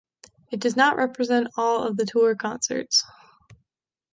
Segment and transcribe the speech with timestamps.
[0.51, 3.05] It does not represent all the tour concerts.